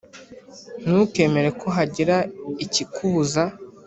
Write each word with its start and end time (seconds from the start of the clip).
Ntukemere 0.81 1.49
ko 1.59 1.67
hagira 1.77 2.15
ikikubuza 2.65 3.43